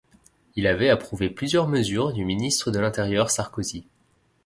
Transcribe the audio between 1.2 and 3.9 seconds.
plusieurs mesures du ministre de l'Intérieur Sarkozy.